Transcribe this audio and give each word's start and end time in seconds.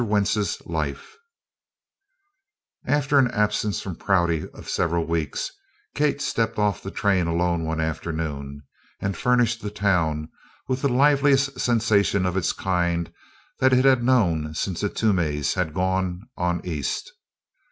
WENTZ'S 0.03 0.63
LIFE 0.65 1.15
After 2.87 3.19
an 3.19 3.29
absence 3.29 3.81
from 3.83 3.95
Prouty 3.95 4.49
of 4.51 4.67
several 4.67 5.05
weeks, 5.05 5.51
Kate 5.93 6.19
stepped 6.23 6.57
off 6.57 6.81
the 6.81 6.89
train 6.89 7.27
alone 7.27 7.65
one 7.65 7.79
afternoon 7.79 8.63
and 8.99 9.15
furnished 9.15 9.61
the 9.61 9.69
town 9.69 10.29
with 10.67 10.81
the 10.81 10.89
liveliest 10.89 11.59
sensation 11.59 12.25
of 12.25 12.35
its 12.35 12.51
kind 12.51 13.13
that 13.59 13.73
it 13.73 13.85
had 13.85 14.03
known 14.03 14.55
since 14.55 14.81
the 14.81 14.89
Toomeys 14.89 15.53
had 15.53 15.71
gone 15.71 16.23
"on 16.35 16.65
East." 16.65 17.11